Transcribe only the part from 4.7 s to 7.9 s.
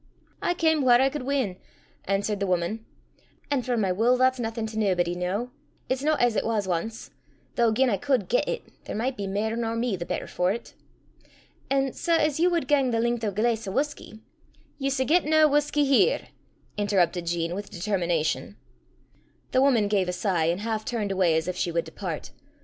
naebody noo it's no as it was ance though, gien